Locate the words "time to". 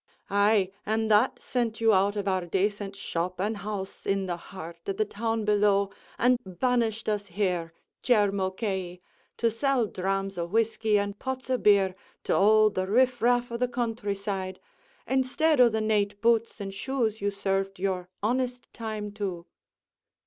18.73-19.45